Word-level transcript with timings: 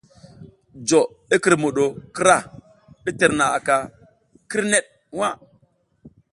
Jo 0.87 1.01
i 1.33 1.35
kǝrmuɗo 1.43 1.85
krah 2.15 2.43
i 3.09 3.11
tǝrnaʼaka 3.17 3.75
kǝrnek 4.49 4.85
nwa. 5.15 5.29